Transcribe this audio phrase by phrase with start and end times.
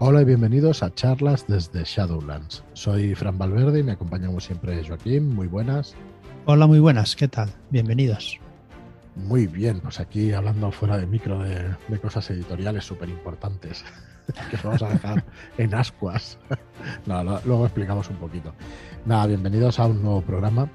[0.00, 2.62] Hola y bienvenidos a charlas desde Shadowlands.
[2.72, 5.34] Soy Fran Valverde y me acompaña como siempre Joaquín.
[5.34, 5.96] Muy buenas.
[6.44, 7.16] Hola, muy buenas.
[7.16, 7.50] ¿Qué tal?
[7.70, 8.38] Bienvenidos.
[9.16, 13.84] Muy bien, pues aquí hablando fuera de micro de, cosas editoriales súper importantes
[14.50, 15.24] que vamos a dejar
[15.58, 16.38] en ascuas.
[17.06, 18.54] No, luego explicamos un poquito.
[19.04, 20.70] Nada, bienvenidos a un nuevo programa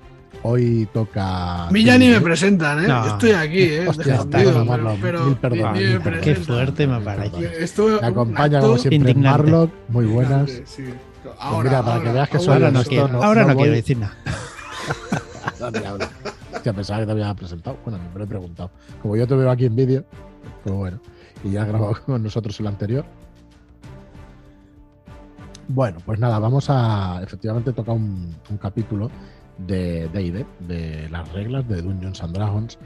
[0.45, 1.67] Hoy toca.
[1.67, 2.93] A mí ya ni me presentan, ¿eh?
[3.07, 3.87] Estoy aquí, ¿eh?
[3.87, 5.73] Hostia, pero, mil perdón,
[6.21, 7.71] Qué fuerte me parece.
[8.01, 9.71] me acompaña como siempre Marlock.
[9.87, 10.51] Muy buenas.
[10.65, 10.83] Sí.
[11.23, 13.97] Pues ahora, mira, para que veas que ahora no quiero, no, ahora no, quiero decir
[13.97, 14.17] nada.
[16.53, 17.77] Hostia, pensaba que te había presentado.
[17.85, 18.69] Bueno, me lo he preguntado.
[19.01, 20.03] Como yo te veo aquí en vídeo,
[20.63, 20.99] pues bueno.
[21.45, 23.05] Y ya has grabado con nosotros el anterior.
[25.69, 27.21] Bueno, pues nada, vamos a.
[27.23, 29.09] Efectivamente, toca un, un capítulo
[29.57, 32.77] de D&D, de las reglas de Dungeons and Dragons,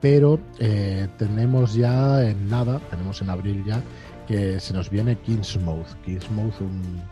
[0.00, 3.80] pero eh, tenemos ya en nada, tenemos en abril ya,
[4.26, 5.86] que se nos viene Kingsmouth.
[6.04, 7.02] Kingsmouth, un,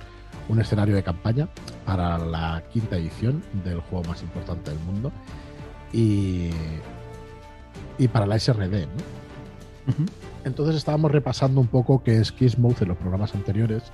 [0.48, 1.48] un escenario de campaña
[1.84, 5.12] para la quinta edición del juego más importante del mundo
[5.92, 6.50] y,
[7.98, 8.88] y para la SRD.
[10.44, 13.84] Entonces estábamos repasando un poco qué es Kingsmouth en los programas anteriores.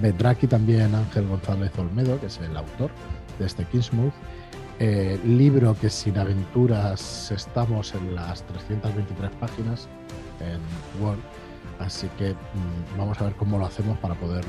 [0.00, 2.90] Vendrá aquí también Ángel González Olmedo, que es el autor
[3.38, 4.12] de este Kingsmouth.
[4.80, 9.88] Eh, libro que sin aventuras estamos en las 323 páginas
[10.40, 11.20] en Word,
[11.78, 14.44] así que mm, vamos a ver cómo lo hacemos para poder,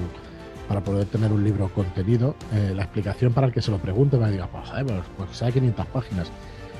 [0.67, 2.35] para poder tener un libro contenido.
[2.53, 5.51] Eh, la explicación para el que se lo pregunte me diga, pues, pues, pues hay
[5.51, 6.31] 500 páginas.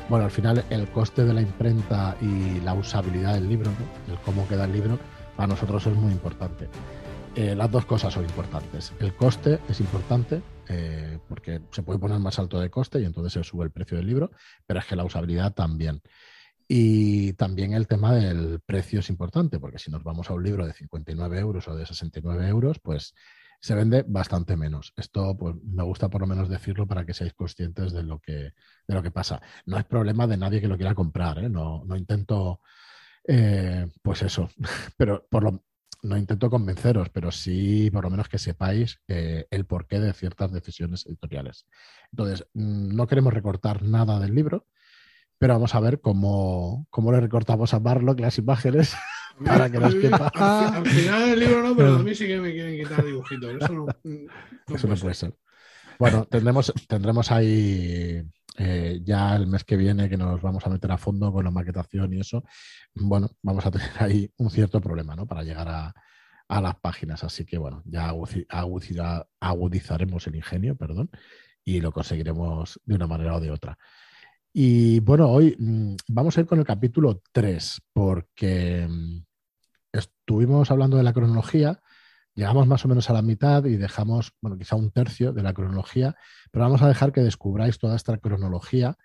[0.09, 3.71] Bueno, al final el coste de la imprenta y la usabilidad del libro,
[4.09, 4.97] el cómo queda el libro,
[5.35, 6.67] para nosotros es muy importante.
[7.35, 8.93] Eh, las dos cosas son importantes.
[8.99, 13.33] El coste es importante eh, porque se puede poner más alto de coste y entonces
[13.33, 14.31] se sube el precio del libro,
[14.65, 16.01] pero es que la usabilidad también.
[16.67, 20.65] Y también el tema del precio es importante, porque si nos vamos a un libro
[20.65, 23.13] de 59 euros o de 69 euros, pues
[23.59, 24.93] se vende bastante menos.
[24.97, 28.53] Esto pues, me gusta por lo menos decirlo para que seáis conscientes de lo que,
[28.87, 29.41] de lo que pasa.
[29.65, 31.49] No es problema de nadie que lo quiera comprar, ¿eh?
[31.49, 32.61] no, no intento,
[34.01, 34.49] pues eso,
[34.97, 35.63] pero por lo,
[36.05, 40.51] no intento convenceros, pero sí por lo menos que sepáis eh, el porqué de ciertas
[40.51, 41.65] decisiones editoriales.
[42.11, 44.67] Entonces, mm, no queremos recortar nada del libro,
[45.37, 48.95] pero vamos a ver cómo, cómo le recortamos a Barlock las imágenes
[49.45, 50.31] para que nos quepa.
[50.33, 53.55] Al, final del libro no, pero a mí sí que me quieren quitar dibujitos.
[53.61, 53.85] Eso no,
[54.75, 55.35] Eso no puede ser.
[55.97, 58.21] Bueno, tendremos, tendremos ahí
[58.57, 61.51] eh, ya el mes que viene que nos vamos a meter a fondo con la
[61.51, 62.43] maquetación y eso,
[62.93, 65.25] bueno, vamos a tener ahí un cierto problema, ¿no?
[65.25, 65.93] Para llegar a,
[66.47, 67.23] las páginas.
[67.23, 68.13] Así que, bueno, ya
[69.39, 71.09] agudizaremos el ingenio, perdón,
[71.63, 73.77] y lo conseguiremos de una manera o de otra.
[74.53, 79.25] Y bueno, hoy mm, vamos a ir con el capítulo 3, porque mm,
[79.91, 81.81] estuvimos hablando de la cronología
[82.35, 85.53] Llegamos más o menos a la mitad y dejamos, bueno, quizá un tercio de la
[85.53, 86.15] cronología,
[86.51, 88.97] pero vamos a dejar que descubráis toda esta cronología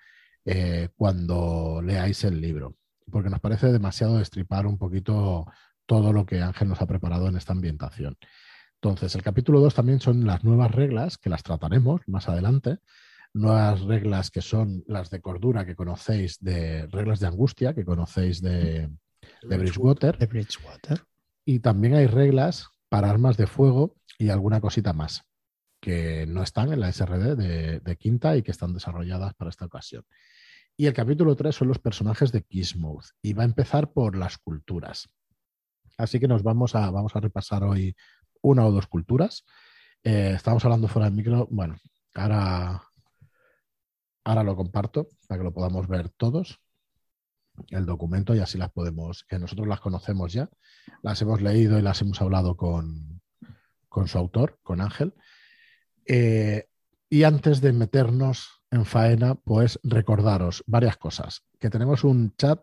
[0.44, 2.76] eh, cuando leáis el libro,
[3.08, 5.46] porque nos parece demasiado destripar un poquito
[5.86, 8.16] todo lo que Ángel nos ha preparado en esta ambientación.
[8.82, 12.78] Entonces, el capítulo 2 también son las nuevas reglas, que las trataremos más adelante,
[13.32, 18.42] nuevas reglas que son las de cordura que conocéis, de reglas de angustia que conocéis
[18.42, 18.90] de,
[19.42, 20.18] de Bridgewater.
[20.18, 21.04] De Bridgewater.
[21.44, 25.24] Y también hay reglas para armas de fuego y alguna cosita más
[25.80, 30.04] que no están en la SRD de, quinta y que están desarrolladas para esta ocasión.
[30.76, 34.36] Y el capítulo 3 son los personajes de Kismuth y va a empezar por las
[34.36, 35.08] culturas.
[35.96, 37.96] Así que nos vamos a, vamos a repasar hoy
[38.42, 39.44] una o dos culturas.
[40.02, 41.46] Eh, estamos hablando fuera del micro.
[41.50, 41.76] Bueno,
[42.14, 42.82] ahora,
[44.24, 46.60] ahora lo comparto para que lo podamos ver todos
[47.68, 50.48] el documento y así las podemos, que nosotros las conocemos ya,
[51.02, 53.20] las hemos leído y las hemos hablado con,
[54.06, 55.14] su autor, con Ángel.
[56.06, 56.68] Eh,
[57.08, 61.44] y antes de meternos en faena, pues recordaros varias cosas.
[61.58, 62.60] Que tenemos un chat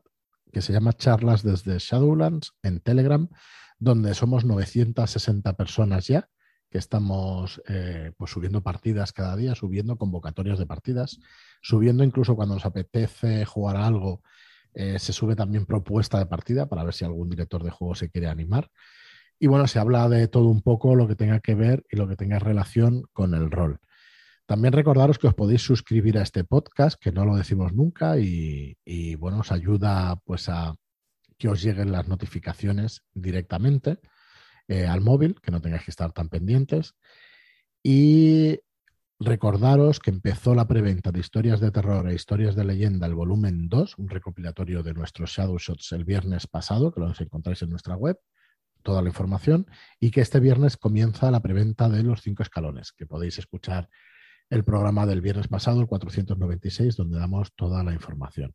[0.51, 3.29] que se llama Charlas desde Shadowlands en Telegram,
[3.79, 6.29] donde somos 960 personas ya,
[6.69, 11.19] que estamos eh, pues subiendo partidas cada día, subiendo convocatorias de partidas,
[11.61, 14.21] subiendo incluso cuando nos apetece jugar a algo
[14.79, 18.11] eh, se sube también propuesta de partida para ver si algún director de juego se
[18.11, 18.69] quiere animar.
[19.39, 22.07] Y bueno, se habla de todo un poco lo que tenga que ver y lo
[22.07, 23.79] que tenga relación con el rol.
[24.45, 29.15] También recordaros que os podéis suscribir a este podcast, que no lo decimos nunca, y,
[29.15, 30.75] bueno, os ayuda pues a
[31.39, 33.97] que os lleguen las notificaciones directamente
[34.67, 36.93] eh, al móvil, que no tengáis que estar tan pendientes.
[37.81, 38.59] Y
[39.19, 43.67] Recordaros que empezó la preventa de historias de terror e historias de leyenda, el volumen
[43.67, 47.95] 2, un recopilatorio de nuestros Shadow Shots el viernes pasado, que lo encontráis en nuestra
[47.95, 48.19] web,
[48.83, 49.65] toda la información
[49.99, 53.89] y que este viernes comienza la preventa de los cinco escalones, que podéis escuchar
[54.51, 58.53] el programa del viernes pasado, el 496, donde damos toda la información.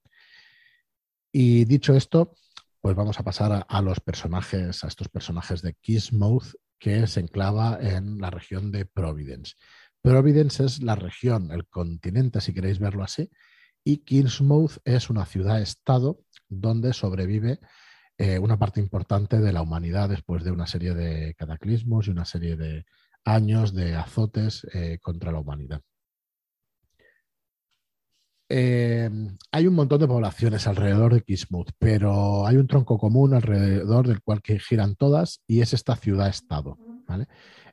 [1.32, 2.34] Y dicho esto,
[2.80, 7.78] pues vamos a pasar a, los personajes, a estos personajes de Kissmouth, que se enclava
[7.80, 9.54] en la región de Providence.
[10.02, 13.30] Providence es la región, el continente, si queréis verlo así,
[13.84, 17.60] y Kingsmouth es una ciudad-estado donde sobrevive
[18.18, 22.24] eh, una parte importante de la humanidad después de una serie de cataclismos y una
[22.24, 22.84] serie de
[23.24, 25.80] años de azotes eh, contra la humanidad.
[28.48, 29.08] Eh,
[29.50, 34.20] hay un montón de poblaciones alrededor de Kismuth, pero hay un tronco común alrededor del
[34.20, 36.76] cual giran todas y es esta ciudad-estado.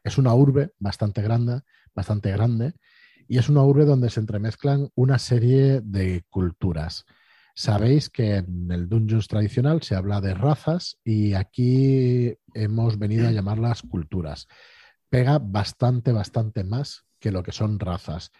[0.03, 1.61] Es una urbe bastante grande,
[1.99, 2.73] bastante grande
[3.27, 7.05] y es una urbe donde se entremezclan una serie de culturas.
[7.53, 13.31] Sabéis que en el Dungeons tradicional se habla de razas y aquí hemos venido a
[13.31, 14.47] llamarlas culturas.
[15.09, 18.31] Pega bastante, bastante más que lo que son razas.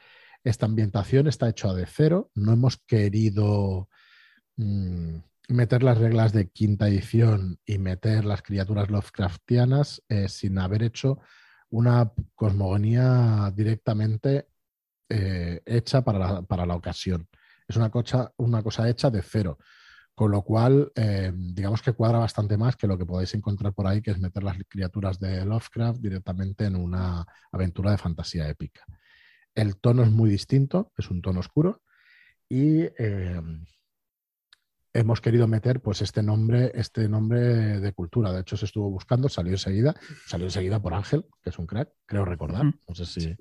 [0.43, 2.31] Esta ambientación está hecha de cero.
[2.33, 3.89] No hemos querido
[4.55, 5.17] mm,
[5.49, 11.19] meter las reglas de quinta edición y meter las criaturas Lovecraftianas eh, sin haber hecho
[11.71, 14.47] una cosmogonía directamente
[15.09, 17.27] eh, hecha para la, para la, ocasión.
[17.67, 19.57] Es una cosa, una cosa hecha de cero.
[20.15, 23.87] Con lo cual, eh, digamos que cuadra bastante más que lo que podéis encontrar por
[23.87, 28.83] ahí, que es meter las criaturas de Lovecraft directamente en una aventura de fantasía épica.
[29.55, 31.81] El tono es muy distinto, es un tono oscuro
[32.49, 33.41] y eh,
[34.93, 38.31] hemos querido meter pues este nombre, este nombre de cultura.
[38.31, 39.95] De hecho, se estuvo buscando, salió enseguida,
[40.25, 42.65] salió enseguida por Ángel, que es un crack, creo recordar.
[42.65, 43.35] No sé si,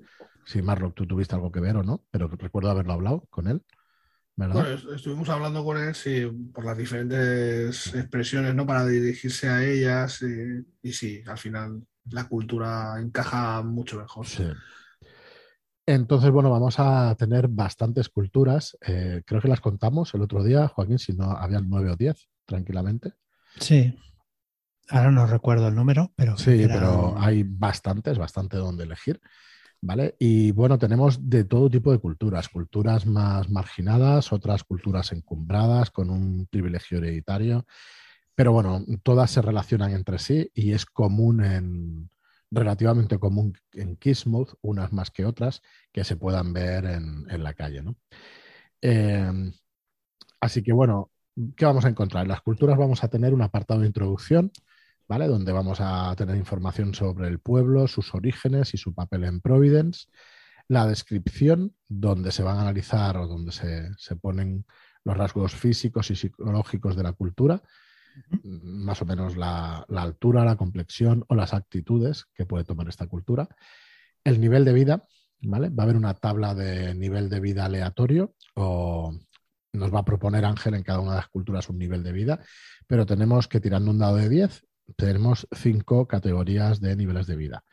[0.45, 3.61] si Marlock tú tuviste algo que ver o no, pero recuerdo haberlo hablado con él.
[4.35, 4.63] Bueno,
[4.95, 8.65] estuvimos hablando con él sí, por las diferentes expresiones, ¿no?
[8.65, 14.25] Para dirigirse a ellas y, y sí, al final la cultura encaja mucho mejor.
[14.25, 14.45] Sí.
[15.91, 18.77] Entonces, bueno, vamos a tener bastantes culturas.
[18.85, 22.29] Eh, creo que las contamos el otro día, Joaquín, si no, habían nueve o diez,
[22.45, 23.13] tranquilamente.
[23.59, 23.97] Sí.
[24.89, 26.37] Ahora no recuerdo el número, pero.
[26.37, 29.19] Sí, pero hay bastantes, bastante donde elegir.
[29.81, 30.15] ¿Vale?
[30.19, 36.11] Y bueno, tenemos de todo tipo de culturas, culturas más marginadas, otras culturas encumbradas, con
[36.11, 37.65] un privilegio hereditario.
[38.35, 42.09] Pero bueno, todas se relacionan entre sí y es común en,
[42.51, 45.61] relativamente común en Kismuth, unas más que otras,
[45.91, 47.83] que se puedan ver en, la calle.
[48.81, 49.53] Em,
[50.39, 51.11] así que bueno,
[51.55, 52.23] ¿qué vamos a encontrar?
[52.23, 54.51] En las culturas vamos a tener un apartado de introducción,
[55.07, 55.27] ¿vale?
[55.27, 60.07] Donde vamos a tener información sobre el pueblo, sus orígenes y su papel en Providence.
[60.67, 64.65] La descripción, donde se van a analizar o donde se, se ponen
[65.03, 67.61] los rasgos físicos y psicológicos de la cultura,
[68.43, 73.47] más o menos la, altura, la complexión o las actitudes que puede tomar esta cultura.
[74.23, 75.03] El nivel de vida,
[75.41, 75.69] ¿vale?
[75.69, 79.13] Va a haber una tabla de nivel de vida aleatorio o
[79.73, 82.39] nos va a proponer Ángel en cada una de las culturas un nivel de vida,
[82.87, 84.65] pero tenemos que tirando un dado de 10,
[84.97, 87.63] tenemos cinco categorías de niveles de vida.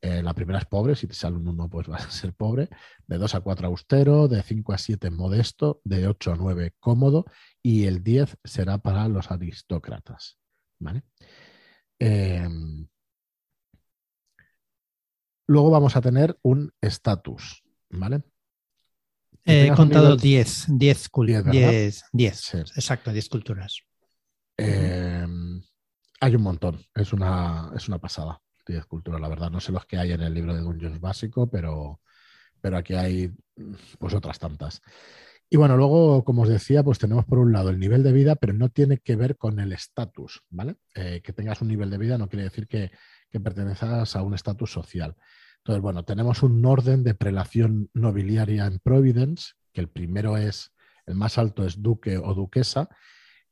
[0.00, 2.68] Eh, la primera es pobre, si te sale un 1 pues vas a ser pobre,
[3.06, 7.24] de 2 a 4 austero, de 5 a 7 modesto, de 8 a 9 cómodo
[7.62, 10.38] y el 10 será para los aristócratas.
[10.78, 11.02] ¿vale?
[11.98, 12.86] Em,
[15.48, 17.64] luego vamos a tener un estatus.
[17.90, 18.22] ¿vale?
[19.44, 21.08] He contado 10, 10,
[21.50, 23.80] 10, 10, exacto, 10 culturas.
[24.56, 25.62] Em,
[26.20, 28.40] hay un montón, es una, es una pasada.
[28.72, 29.50] 10 culturas, la verdad.
[29.50, 32.00] No sé los que hay en el libro de Dungeons básico, pero,
[32.60, 33.32] pero aquí hay
[33.98, 34.82] pues otras tantas.
[35.50, 38.36] Y bueno, luego, como os decía, pues tenemos por un lado el nivel de vida,
[38.36, 40.76] pero no tiene que ver con el estatus, ¿vale?
[40.94, 42.90] Eh, que tengas un nivel de vida no quiere decir que,
[43.30, 45.16] que pertenezcas a un estatus social.
[45.58, 50.72] Entonces, bueno, tenemos un orden de prelación nobiliaria en Providence, que el primero es,
[51.06, 52.88] el más alto es duque o duquesa,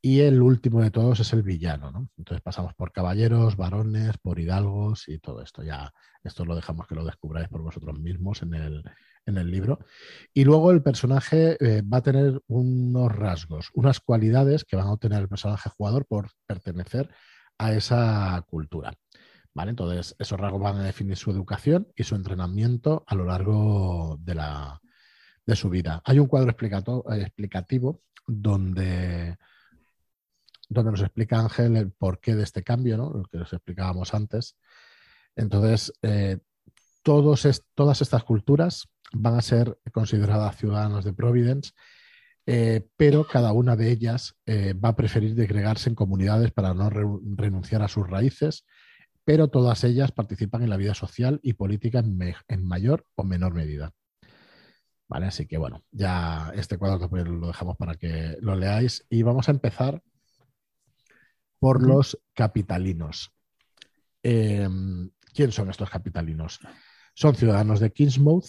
[0.01, 2.09] y el último de todos es el villano, ¿no?
[2.17, 5.63] Entonces pasamos por caballeros, varones, por hidalgos y todo esto.
[5.63, 8.85] Ya, esto lo dejamos que lo descubráis por vosotros mismos en el,
[9.27, 9.81] en el libro.
[10.33, 14.93] Y luego el personaje eh, va a tener unos rasgos, unas cualidades que van a
[14.93, 17.11] obtener el personaje jugador por pertenecer
[17.59, 18.95] a esa cultura.
[19.55, 19.71] ¿Vale?
[19.71, 24.35] Entonces, esos rasgos van a definir su educación y su entrenamiento a lo largo de,
[24.35, 24.81] la,
[25.47, 26.03] de su vida.
[26.05, 29.39] Hay un cuadro explicativo donde
[30.69, 33.11] donde nos explica Ángel el porqué de este cambio, ¿no?
[33.11, 34.57] lo que os explicábamos antes.
[35.35, 36.39] Entonces, eh,
[37.03, 37.45] todas
[38.01, 41.73] estas culturas van a ser consideradas ciudadanos de Providence,
[42.47, 46.91] eh, pero cada una de ellas eh, va a preferir degregarse en comunidades para no
[46.91, 48.65] renunciar a sus raíces
[49.27, 53.91] pero todas ellas participan en la vida social y política en, mayor o menor medida.
[55.09, 59.49] Vale, así que bueno, ya este cuadro lo dejamos para que lo leáis y vamos
[59.49, 60.01] a empezar
[61.59, 63.33] por los capitalinos.
[64.23, 66.61] Em, ¿Quién son estos capitalinos?
[67.15, 68.47] Son ciudadanos de Kingsmouth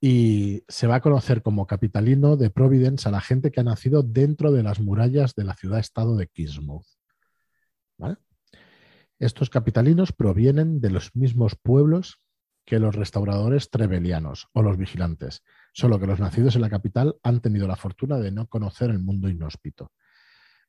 [0.00, 4.02] y se va a conocer como capitalino de Providence a la gente que ha nacido
[4.02, 6.86] dentro de las murallas de la ciudad-estado de Kingsmouth.
[9.18, 12.20] Estos capitalinos provienen de los mismos pueblos
[12.66, 17.40] que los restauradores trebelianos o los vigilantes, solo que los nacidos en la capital han
[17.40, 19.92] tenido la fortuna de no conocer el mundo inhóspito.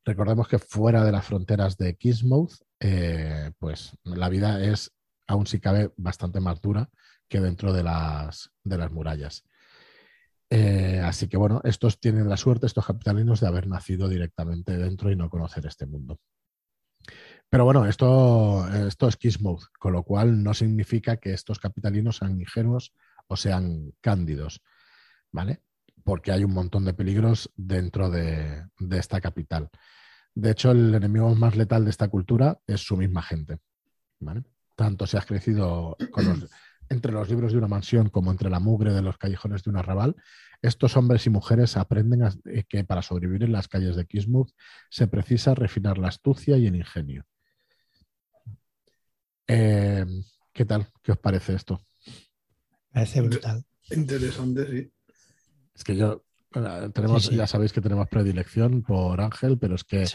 [0.08, 4.94] Recordemos que fuera de las fronteras de Kingsmouth, eh, pues la vida es,
[5.28, 6.90] aún si cabe, bastante más dura
[7.28, 9.44] que dentro de las, de las murallas.
[10.50, 15.12] Eh, así que bueno, estos tienen la suerte, estos capitalinos, de haber nacido directamente dentro
[15.12, 16.22] y no conocer este mundo.
[17.50, 22.40] Pero bueno, esto, esto es Kismuth, con lo cual no significa que estos capitalinos sean
[22.40, 22.94] ingenuos
[23.28, 24.62] o sean cándidos,
[25.34, 25.64] ¿vale?
[26.06, 29.70] Porque hay un montón de peligros dentro de, de esta capital.
[30.39, 33.58] De hecho, el enemigo más letal de esta cultura es su misma gente,
[34.20, 34.44] ¿vale?
[34.75, 36.38] Tanto si has crecido con los
[36.89, 39.77] entre los libros de una mansión como entre la mugre de los callejones de un
[39.77, 40.15] arrabal,
[40.62, 44.51] estos hombres y mujeres aprenden eh, que para sobrevivir en las calles de Kismuth
[44.91, 47.25] se precisa refinar la astucia y el ingenio.
[49.48, 50.06] Eh,
[50.53, 50.88] ¿Qué tal?
[51.01, 51.82] ¿Qué os parece esto?
[52.91, 53.65] Parece brutal.
[53.89, 54.91] Interesante, sí.
[55.74, 56.26] Es que yo,
[56.94, 60.06] tenemos, ya sabéis que tenemos predilección por Ángel, pero es que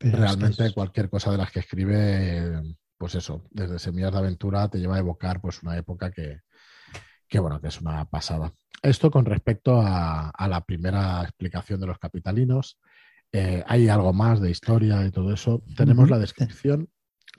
[0.00, 2.62] realmente cualquier cosa de las que escribe
[2.98, 6.40] pues eso, desde Semillas de Aventura te lleva a evocar pues una época que,
[7.38, 8.52] bueno, que es una pasada.
[8.82, 12.78] Esto con respecto a, la primera explicación de los capitalinos.
[13.30, 15.62] Eh, hay algo más de historia y todo eso.
[15.76, 16.88] Tenemos la descripción.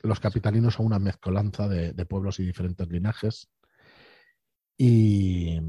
[0.02, 3.50] Los capitalinos son una mezcolanza de, pueblos y diferentes linajes.
[4.78, 5.60] Y,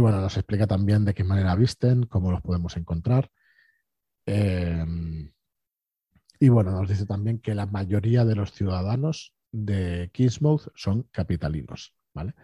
[0.00, 3.30] bueno, nos explica también de qué manera visten, cómo los podemos encontrar.
[4.26, 4.84] Eh,
[6.40, 11.94] y bueno, nos dice también que la mayoría de los ciudadanos de Kingsmouth son capitalinos,
[12.12, 12.34] ¿vale?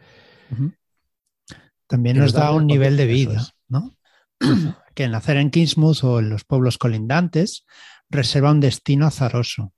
[1.87, 3.97] También nos da un nivel de vida, ¿no?
[4.95, 7.66] que nacer en Kingsmouth o en los pueblos colindantes
[8.09, 9.73] reserva un destino azaroso.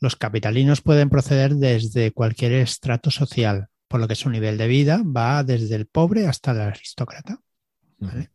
[0.00, 5.02] Los capitalinos pueden proceder desde cualquier estrato social, por lo que su nivel de vida
[5.04, 7.42] va desde el pobre hasta el aristócrata.
[7.98, 8.30] ¿vale?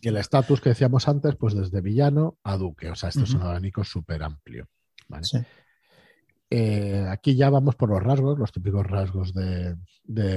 [0.00, 2.88] Y el estatus que decíamos antes, pues desde villano a duque.
[2.88, 4.70] O sea, esto es un abanico súper amplio.
[6.48, 9.76] Eh, aquí ya vamos por los rasgos, los típicos rasgos de,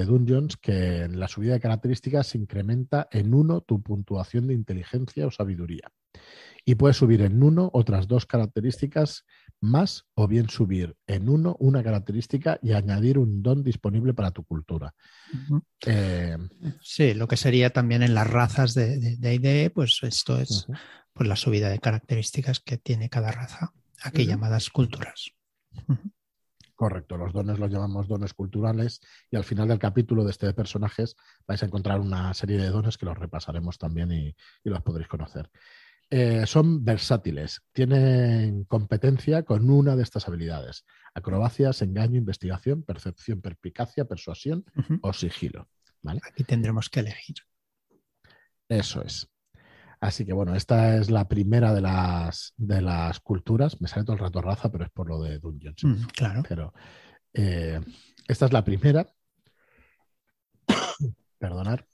[0.06, 5.26] Dungeons, que en la subida de características se incrementa en uno tu puntuación de inteligencia
[5.26, 5.90] o sabiduría.
[6.66, 9.26] Y puedes subir en uno otras dos características
[9.60, 14.44] más o bien subir en uno una característica y añadir un don disponible para tu
[14.44, 14.94] cultura.
[15.86, 16.38] Eh,
[16.82, 20.68] sí, lo que sería también en las razas de ID, pues esto es
[21.14, 25.32] pues la subida de características que tiene cada raza, aquí llamadas culturas.
[26.76, 30.54] Correcto, los dones los llamamos dones culturales y al final del capítulo de este de
[30.54, 31.16] personajes
[31.48, 35.50] vais a encontrar una serie de dones que los repasaremos también y los podréis conocer.
[36.10, 40.86] Eh, son versátiles, tienen competencia con una de estas habilidades.
[41.16, 44.64] Acrobacias, engaño, investigación, percepción, perspicacia, persuasión
[45.02, 45.70] o sigilo.
[46.06, 47.38] Aquí tendremos que elegir.
[48.70, 49.28] Eso es.
[50.00, 53.80] Así que bueno, esta es la primera de las, de las culturas.
[53.80, 55.84] Me sale todo el rato raza, pero es por lo de Dungeons.
[55.84, 56.44] Mm, claro.
[56.48, 56.74] Pero
[57.34, 57.80] eh,
[58.28, 59.08] esta es la primera.
[61.40, 61.86] Perdonar.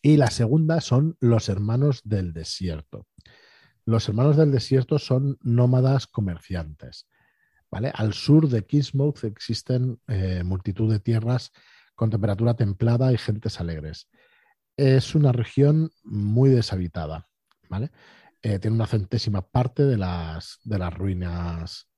[0.00, 3.06] Y la segunda son los hermanos del desierto.
[3.84, 7.08] Los hermanos del desierto son nómadas comerciantes.
[7.70, 7.90] ¿vale?
[7.94, 11.52] Al sur de Kismouth existen eh, multitud de tierras
[11.94, 14.08] con temperatura templada y gentes alegres.
[14.76, 17.28] Es una región muy deshabitada.
[17.68, 17.90] ¿vale?
[18.42, 21.88] Eh, tiene una centésima parte de las, de las ruinas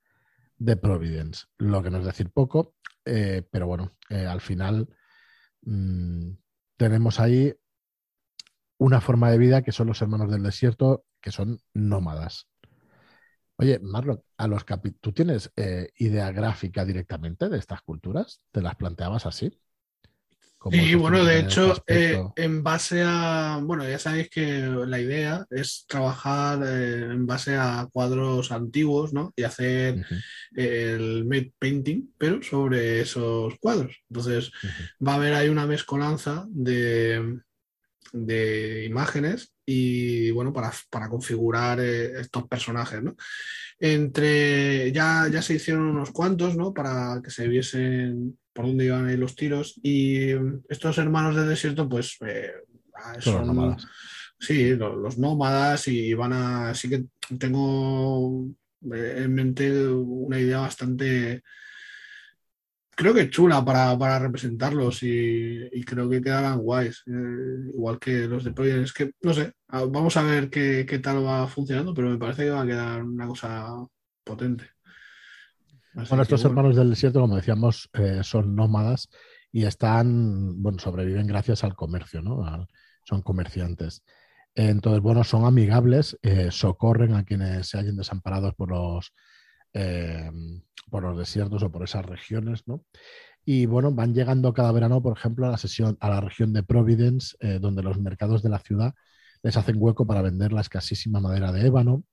[0.56, 4.88] de Providence, lo que no es decir poco, eh, pero bueno, al final
[5.62, 6.32] mm,
[6.76, 7.54] tenemos ahí
[8.80, 12.48] una forma de vida que son los hermanos del desierto, que son nómadas.
[13.56, 14.64] Oye, Marlon, a los
[15.02, 18.40] ¿tú tienes eh, idea gráfica directamente de estas culturas?
[18.50, 19.60] ¿Te las planteabas así?
[20.70, 25.84] Y bueno, de hecho, eh, en base a, bueno, ya sabéis que la idea es
[25.86, 29.32] trabajar eh, en base a cuadros antiguos, ¿no?
[29.36, 30.06] Y hacer
[30.54, 33.94] el made painting, pero sobre esos cuadros.
[34.08, 34.52] Entonces,
[35.06, 37.40] va a haber ahí una mezcolanza de,
[38.12, 43.16] de imágenes y bueno, para, para configurar eh, estos personajes, ¿no?
[43.78, 46.74] Entre, ya, ya se hicieron unos cuantos, ¿no?
[46.74, 50.30] Para que se viesen por dónde iban ahí los tiros y
[50.68, 52.52] estos hermanos del desierto, pues eh,
[52.94, 53.46] ah, son...
[53.46, 53.86] Nómadas.
[54.38, 56.74] Sí, los, los, nómadas y van a...
[56.74, 57.04] Sí que
[57.38, 58.48] tengo
[58.92, 61.42] eh, en mente una idea bastante
[63.00, 68.52] creo que chula para, representarlos y, creo que quedarán guays, eh, igual que los de
[68.52, 68.84] Providence.
[68.84, 72.50] Es que, no sé, vamos a ver qué, tal va funcionando, pero me parece que
[72.50, 73.86] va a quedar una cosa
[74.22, 74.66] potente.
[75.94, 79.08] bueno, estos hermanos del desierto, como decíamos, eh, son nómadas
[79.50, 82.68] y están, bueno, sobreviven gracias al comercio, ¿no?
[83.04, 84.04] son comerciantes.
[84.54, 89.14] Entonces, bueno, son amigables, eh, socorren a quienes se hallen desamparados por los
[89.72, 92.84] por los desiertos o por esas regiones, ¿no?
[93.44, 96.62] Y bueno, van llegando cada verano, por ejemplo, a la, sesión, a la región de
[96.62, 98.94] Providence, eh, donde los mercados de la ciudad
[99.42, 102.04] les hacen hueco para vender la escasísima madera de ébano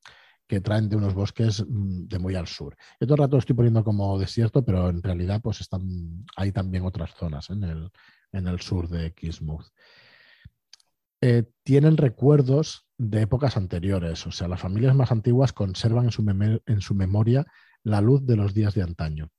[0.48, 2.78] que traen de unos bosques mm, de muy al sur.
[3.00, 6.86] Yo todo el rato estoy poniendo como desierto, pero en realidad pues están, hay también
[6.86, 7.92] otras zonas en, el,
[8.32, 9.66] en el sur de Kismuth.
[11.22, 16.62] Eh, tienen recuerdos de épocas anteriores, o sea, las familias más antiguas conservan en su,
[16.66, 17.46] en su memoria
[17.84, 19.30] la luz de los días de antaño.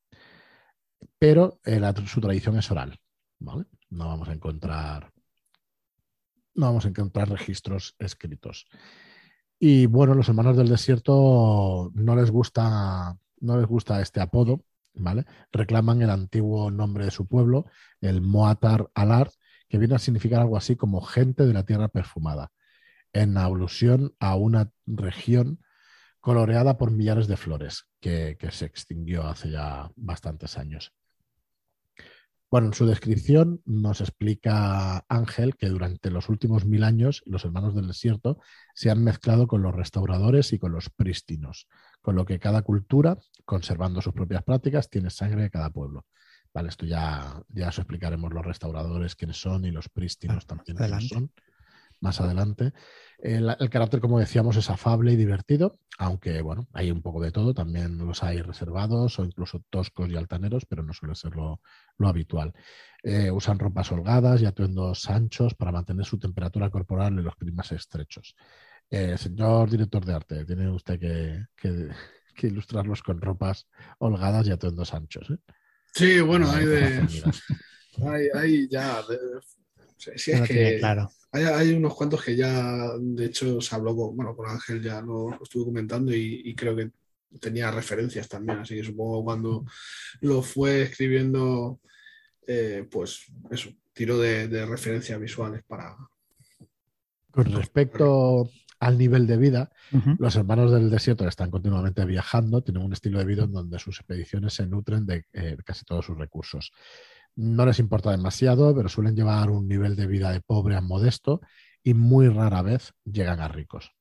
[1.19, 2.99] Pero eh, su tradición es oral,
[3.39, 3.67] ¿vale?
[3.91, 5.13] No vamos a encontrar
[6.59, 8.67] no vamos a encontrar registros escritos.
[9.61, 15.25] Y bueno, los hermanos del desierto no les gusta, no les gusta este apodo, ¿vale?
[15.53, 17.67] Reclaman el antiguo nombre de su pueblo,
[18.01, 19.31] el Moatar Alar,
[19.69, 22.51] que viene a significar algo así como gente de la tierra perfumada,
[23.13, 25.61] en alusión a una región
[26.21, 30.93] coloreada por millares de flores, que, se extinguió hace ya bastantes años.
[32.51, 37.75] Bueno, en su descripción nos explica Ángel que durante los últimos mil años los hermanos
[37.75, 38.39] del desierto
[38.75, 41.69] se han mezclado con los restauradores y con los prístinos,
[42.01, 46.07] con lo que cada cultura, conservando sus propias prácticas, tiene sangre de cada pueblo.
[46.59, 51.07] Vale, esto ya, ya os explicaremos los restauradores quiénes son y los prístinos también quiénes
[51.07, 51.31] son
[52.01, 52.73] más adelante.
[53.17, 57.55] El, carácter, como decíamos, es afable y divertido, aunque bueno, hay un poco de todo,
[57.55, 61.61] también los hay reservados o incluso toscos y altaneros, pero no suele ser lo,
[62.01, 62.53] habitual.
[63.05, 67.71] Eh, usan ropas holgadas y atuendos anchos para mantener su temperatura corporal en los climas
[67.71, 68.35] estrechos.
[68.91, 73.69] Eh, señor director de arte, tiene usted que, ilustrarlos con ropas
[73.99, 75.31] holgadas y atuendos anchos.
[75.31, 75.39] ¿eh?
[75.95, 77.09] Sí, bueno, hay de...
[78.35, 79.03] Hay, ya...
[79.97, 80.79] sí, es que...
[80.79, 81.11] Claro.
[81.31, 85.43] Hay, unos cuantos que ya, de hecho, se habló con, bueno, con Ángel, ya lo,
[85.43, 86.91] estuve comentando y, creo que
[87.39, 89.65] tenía referencias también, así que supongo cuando
[90.23, 91.81] lo fue escribiendo,
[92.47, 95.97] eh, pues eso, tiro de, referencias visuales para...
[97.31, 99.71] Con respecto al nivel de vida,
[100.19, 103.99] los hermanos del desierto están continuamente viajando, tienen un estilo de vida en donde sus
[103.99, 106.73] expediciones se nutren de eh, casi todos sus recursos
[107.39, 111.41] no les importa demasiado, pero suelen llevar un nivel de vida de pobre a modesto
[111.85, 113.93] y muy rara vez llegan a ricos.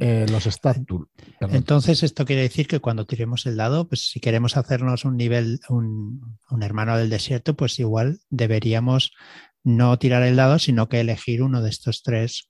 [0.00, 1.06] Eh, los estatus.
[1.40, 5.60] Entonces, esto quiere decir que cuando tiremos el dado, pues si queremos hacernos un nivel,
[5.68, 9.12] un, un, hermano del desierto, pues igual deberíamos
[9.62, 12.48] no tirar el dado, sino que elegir uno de estos tres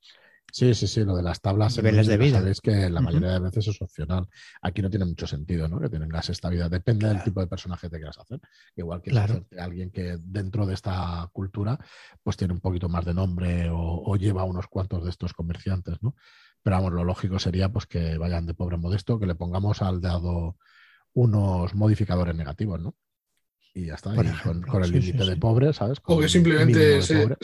[0.57, 1.77] Sí, sí, sí, lo de las tablas.
[1.77, 2.39] Niveles de vida.
[2.39, 4.27] Sabéis que la mayoría de veces es opcional.
[4.63, 5.79] Aquí no tiene mucho sentido, ¿no?
[5.79, 6.71] Que tengas esta vida.
[6.71, 8.41] Depende del tipo de personaje que quieras hacer.
[8.75, 9.11] Igual que
[9.59, 11.79] alguien que dentro de esta cultura,
[12.23, 16.17] pues tiene un poquito más de nombre o, lleva unos cuantos de estos comerciantes, ¿no?
[16.63, 20.01] Pero vamos, lo lógico sería pues que vayan de pobre modesto, que le pongamos al
[20.01, 20.57] dado
[21.13, 22.95] unos modificadores negativos, ¿no?
[23.77, 24.15] Y ya está.
[24.43, 25.99] con, el límite de pobre, ¿sabes?
[26.03, 27.37] o que simplemente se,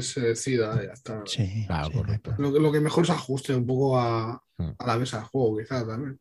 [0.00, 1.22] se, decida, ya está.
[1.26, 2.34] Sí, claro, correcto.
[2.38, 4.70] Lo, que mejor se ajuste un poco a, hmm.
[4.78, 6.18] a la mesa de juego, quizás también.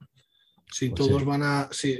[0.70, 1.70] Si pues todos van a.
[1.72, 2.00] Sí,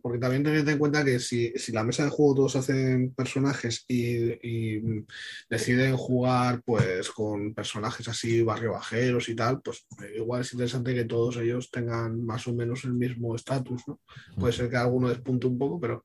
[0.00, 3.84] porque también ten en cuenta que si, si, la mesa de juego todos hacen personajes
[3.86, 5.04] y, y,
[5.50, 11.04] deciden jugar pues con personajes así barrio bajeros y tal, pues igual es interesante que
[11.04, 14.00] todos ellos tengan más o menos el mismo estatus, ¿no?
[14.38, 14.56] Puede hmm.
[14.56, 16.04] ser que alguno despunte un poco, pero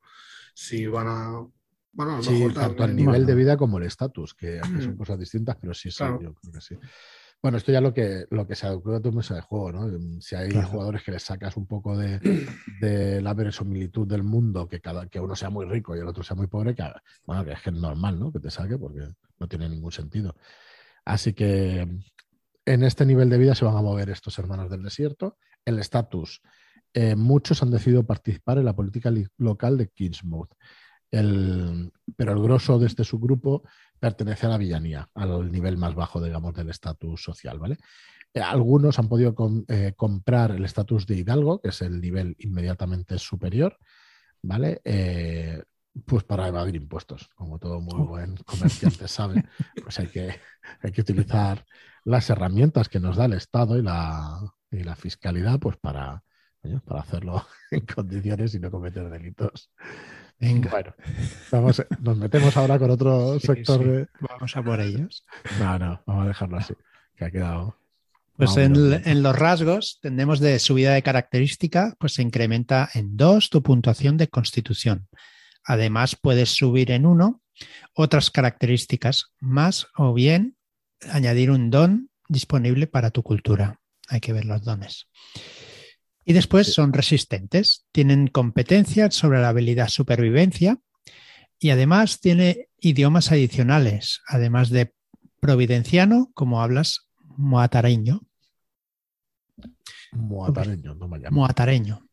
[0.56, 1.48] si van a.
[1.91, 4.98] Bueno, sí, tanto al nivel de vida como el estatus, que son mm.
[4.98, 6.76] cosas distintas, pero sí, sí, yo creo que sí.
[7.41, 10.20] Bueno, esto ya lo que, lo que se adecuado a tu mesa de juego, ¿no?
[10.20, 12.20] Si hay jugadores que les sacas un poco de,
[12.82, 16.24] de, la verosimilitud del mundo, que cada que uno sea muy rico y el otro
[16.24, 16.84] sea muy pobre, que,
[17.26, 18.32] bueno, que es que es normal, ¿no?
[18.32, 20.36] Que te saque porque no tiene ningún sentido.
[21.06, 21.88] Así que
[22.65, 25.38] en este nivel de vida se van a mover estos hermanos del desierto.
[25.65, 26.41] El estatus
[26.96, 30.50] eh, muchos han decidido participar en la política local de Kingsmouth.
[31.12, 33.64] El, pero el grosso de este subgrupo
[34.00, 37.78] pertenece a la villanía, al nivel más bajo, digamos, del estatus social, ¿vale?
[38.34, 39.36] Eh, algunos han podido
[39.68, 43.78] eh, comprar el estatus de hidalgo, que es el nivel inmediatamente superior,
[44.42, 44.82] ¿vale?
[44.86, 45.62] Eh,
[46.06, 48.06] pues para evadir impuestos, como todo muy oh.
[48.06, 49.44] buen comerciante sabe,
[49.82, 50.34] pues hay que,
[50.82, 51.66] hay que utilizar
[52.06, 54.40] las herramientas que nos da el Estado y la,
[54.72, 56.24] y la fiscalidad, pues para,
[56.86, 59.71] para hacerlo en condiciones y no cometer delitos.
[60.39, 60.69] Venga.
[60.69, 60.93] Bueno,
[61.51, 65.25] vamos, nos metemos ahora con otro sector Vamos a por ellos.
[65.60, 66.73] No, no, vamos a dejarlo así,
[67.15, 67.78] que ha quedado
[68.38, 73.63] pues en, los rasgos tenemos de subida de característica, pues se incrementa en dos tu
[73.63, 75.08] puntuación de constitución.
[75.63, 77.41] Además, puedes subir en uno
[77.93, 80.58] otras características más o bien
[81.10, 83.80] añadir un don disponible para tu cultura.
[84.10, 85.08] Hay que ver los dones.
[86.26, 90.80] Y después son resistentes, tienen competencias sobre la habilidad supervivencia
[91.60, 94.94] y además tiene idiomas adicionales, además de
[95.40, 98.22] providenciano, como hablas moatareño.
[100.14, 101.38] Moatareño, no me llamo.
[101.38, 102.06] Moatareño.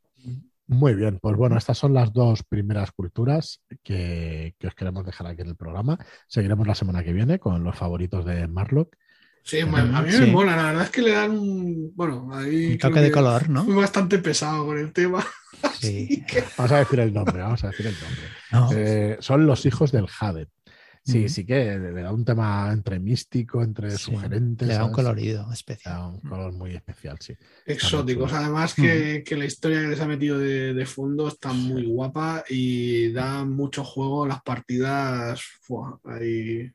[0.66, 5.42] Muy bien, pues bueno, estas son las dos primeras culturas que, os queremos dejar aquí
[5.42, 5.98] en el programa.
[6.29, 8.96] Seguiremos la semana que viene con los favoritos de Marlock.
[9.44, 12.78] Sí, a mí me mola, la verdad es que le dan un, bueno, ahí un
[12.78, 13.64] toque de color, ¿no?
[13.64, 15.24] Fui bastante pesado con el tema.
[15.78, 16.24] Sí.
[16.57, 18.74] Vamos a decir el nombre, vamos a decir el nombre.
[18.76, 20.48] Eh, son los hijos del Jade.
[21.05, 24.68] Sí, sí que le da un tema entre místico, entre sugerentes.
[24.68, 25.94] Le da un colorido especial.
[25.94, 27.35] Le da un color muy especial, sí.
[27.66, 28.33] Exóticos.
[28.33, 33.44] Además que, la historia que les ha metido de, fondo está muy guapa y da
[33.44, 35.40] mucho juego las partidas.
[36.05, 36.72] ahí...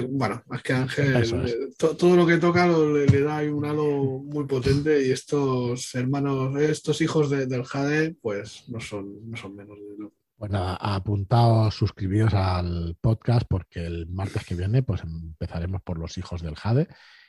[0.00, 5.06] bueno, es que Ángel, eh, todo lo que toca le, da un halo muy potente
[5.06, 10.12] y estos hermanos, estos hijos del Jade, pues no son, no son menos de lo
[10.50, 16.42] nada, apuntaos, suscribíos al podcast porque el martes que viene pues empezaremos por los hijos
[16.42, 16.88] del Jade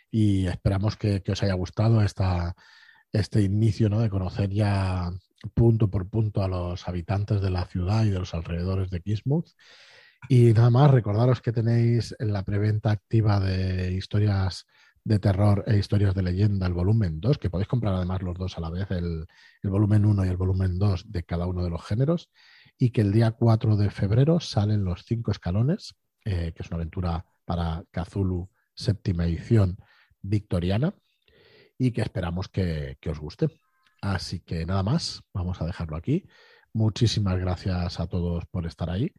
[0.09, 2.55] y esperamos que, os haya gustado esta,
[3.11, 3.99] este inicio ¿no?
[3.99, 5.11] de conocer ya
[5.53, 9.49] punto por punto a los habitantes de la ciudad y de los alrededores de Kismuth.
[10.29, 14.65] Y nada más, recordaros que tenéis en la preventa activa de historias
[15.03, 18.57] de terror e historias de leyenda, el volumen 2, que podéis comprar además los dos
[18.57, 19.25] a la vez, el,
[19.63, 22.29] volumen 1 y el volumen 2 de cada uno de los géneros
[22.77, 26.77] y que el día 4 de febrero salen los cinco escalones, eh, que es una
[26.77, 29.77] aventura para Cthulhu séptima edición
[30.21, 30.95] victoriana
[31.77, 33.49] y que esperamos que, os guste.
[34.01, 36.25] Así que nada más, vamos a dejarlo aquí.
[36.73, 39.13] Muchísimas gracias a todos por estar ahí.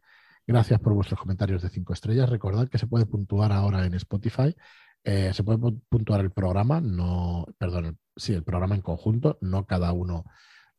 [0.47, 2.29] Gracias por vuestros comentarios de cinco estrellas.
[2.29, 4.55] Recordad que se puede puntuar ahora en Spotify.
[5.03, 9.91] Eh, se puede puntuar el programa, no, perdón, sí, el programa en conjunto, no cada
[9.91, 10.25] uno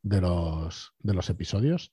[0.01, 1.91] de los, de los episodios.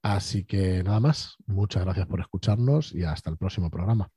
[0.00, 4.10] Así que nada más, muchas gracias por escucharnos y hasta el próximo programa.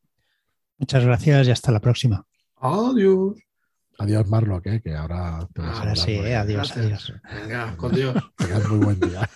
[0.78, 2.26] Muchas gracias y hasta la próxima.
[2.58, 3.38] Adiós.
[3.98, 7.14] Adiós, Marlock, que ahora te vas Ahora sí, adiós, adiós.
[7.34, 8.16] Venga, con Dios.
[8.38, 9.30] Tengas muy buen día.